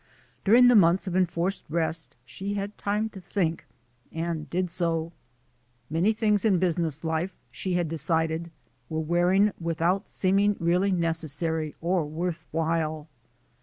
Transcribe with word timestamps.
During 0.43 0.67
the 0.67 0.75
months 0.75 1.05
of 1.05 1.15
enforced 1.15 1.63
rest 1.69 2.15
she 2.25 2.55
had 2.55 2.71
had 2.71 2.77
time 2.79 3.09
to 3.09 3.21
think, 3.21 3.67
and 4.11 4.49
did 4.49 4.71
so. 4.71 5.11
Many 5.91 6.11
things 6.11 6.43
in 6.43 6.57
business 6.57 7.03
life, 7.03 7.37
she 7.51 7.75
had 7.75 7.87
decided, 7.87 8.49
were 8.89 8.99
wearing 8.99 9.51
without 9.59 10.09
seeming 10.09 10.55
really 10.59 10.91
neces 10.91 11.29
sary 11.29 11.75
or 11.81 12.07
worth 12.07 12.43
while. 12.49 13.09